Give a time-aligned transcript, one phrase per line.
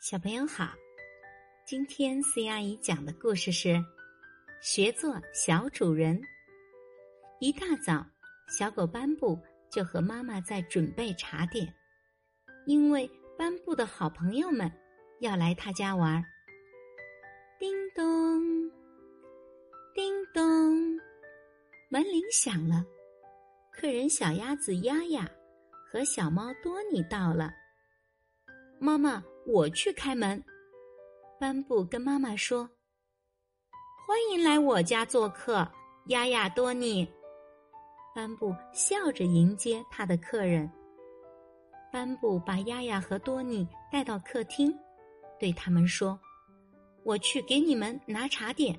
[0.00, 0.72] 小朋友好，
[1.66, 3.78] 今天 C 阿姨讲的故事是
[4.62, 6.18] 学做小主人。
[7.38, 8.02] 一大早，
[8.48, 9.38] 小狗斑布
[9.70, 11.70] 就和妈妈在准备茶点，
[12.64, 14.72] 因为斑布的好朋友们
[15.20, 16.24] 要来他家玩。
[17.58, 18.40] 叮咚，
[19.94, 20.98] 叮咚，
[21.90, 22.82] 门铃响了，
[23.70, 25.30] 客人小鸭子丫丫
[25.92, 27.52] 和小猫多尼到了。
[28.78, 29.22] 妈妈。
[29.52, 30.40] 我去开门，
[31.40, 32.70] 班布跟妈妈说
[34.06, 35.68] ：“欢迎来我家做客，
[36.06, 37.04] 丫丫多尼。”
[38.14, 40.70] 班布笑着迎接他的客人。
[41.92, 44.72] 班布把丫丫和多尼带到客厅，
[45.36, 46.16] 对他们说
[47.02, 48.78] ：“我去给你们拿茶点。”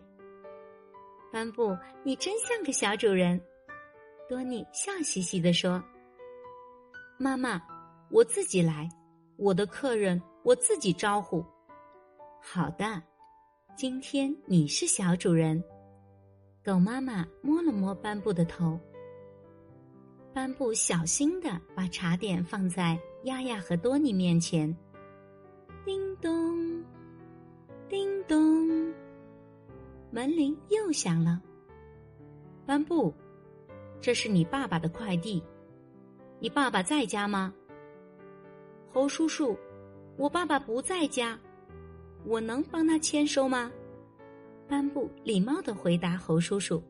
[1.34, 3.38] 班布，你真像个小主人。
[4.30, 5.84] 多尼笑嘻嘻地说
[7.20, 7.62] ：“妈妈，
[8.10, 8.88] 我自己来，
[9.42, 11.46] 我的客人。”我自己招呼。
[12.42, 13.00] 好的，
[13.76, 15.64] 今天你是小主人。
[16.66, 18.80] 狗妈妈摸了摸斑布的头。
[20.34, 24.76] 斑布小心的把茶点放在丫丫和多尼面前。
[25.86, 26.84] 叮咚，
[27.88, 28.92] 叮咚，
[30.10, 31.40] 门铃又响了。
[32.66, 33.14] 斑布，
[34.00, 35.44] 这是你爸爸的快递。
[36.40, 37.54] 你爸爸在家吗？
[38.94, 39.58] 猴叔叔。
[40.18, 41.40] 我爸爸不在家，
[42.26, 43.72] 我能帮他签收吗？
[44.68, 46.84] 斑布礼貌的回答猴叔叔：“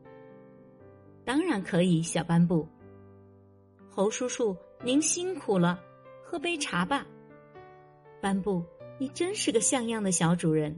[1.24, 2.66] 当然可以，小斑布。”
[3.88, 5.80] 猴叔叔，您辛苦了，
[6.22, 7.06] 喝杯茶吧。
[8.20, 8.62] 斑布，
[8.98, 10.76] 你真是个像样的小主人。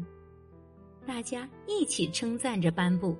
[1.07, 3.17] 大家一起称赞着斑布。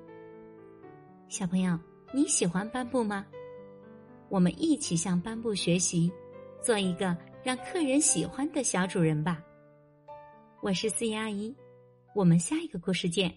[1.27, 1.77] 小朋友，
[2.13, 3.25] 你喜欢斑布吗？
[4.29, 6.11] 我们一起向斑布学习，
[6.61, 7.15] 做一个。
[7.45, 9.39] 让客人喜欢的小主人吧。
[10.63, 11.55] 我是四姨阿姨，
[12.15, 13.31] 我们下一个故事见。